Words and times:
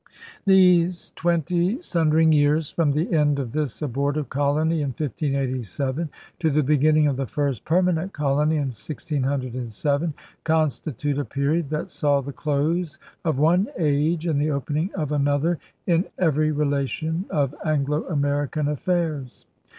These 0.47 1.11
twenty 1.15 1.79
sundering 1.79 2.31
years, 2.31 2.71
from 2.71 2.91
the 2.91 3.13
end 3.13 3.37
of 3.37 3.51
this 3.51 3.83
abortive 3.83 4.29
colony 4.29 4.81
in 4.81 4.87
1587 4.93 6.09
to 6.39 6.49
the 6.49 6.63
beginning 6.63 7.05
of 7.05 7.17
the 7.17 7.27
first 7.27 7.63
permanent 7.65 8.11
colony 8.11 8.55
in 8.55 8.69
1607, 8.71 10.15
constitute 10.43 11.19
a 11.19 11.23
period 11.23 11.69
that 11.69 11.91
saw 11.91 12.19
the 12.19 12.33
close 12.33 12.97
of 13.23 13.37
one 13.37 13.67
age 13.77 14.25
and 14.25 14.41
the 14.41 14.49
opening 14.49 14.89
of 14.95 15.11
another 15.11 15.59
in 15.85 16.05
every 16.17 16.51
relation 16.51 17.25
of 17.29 17.53
Anglo 17.63 18.03
American 18.07 18.67
affairs. 18.69 19.45